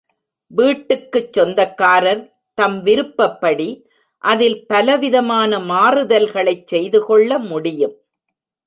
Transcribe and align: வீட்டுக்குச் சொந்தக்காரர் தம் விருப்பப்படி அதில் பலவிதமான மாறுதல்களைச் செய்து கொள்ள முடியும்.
வீட்டுக்குச் 0.51 1.33
சொந்தக்காரர் 1.33 2.23
தம் 2.57 2.83
விருப்பப்படி 2.83 3.69
அதில் 4.23 4.67
பலவிதமான 4.67 5.59
மாறுதல்களைச் 5.59 6.67
செய்து 6.67 7.05
கொள்ள 7.05 7.39
முடியும். 7.39 7.95